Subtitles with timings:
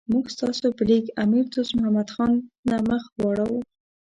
[0.11, 2.33] موږ ستاسو په لیک امیر دوست محمد خان
[2.69, 3.57] نه مخ واړاو.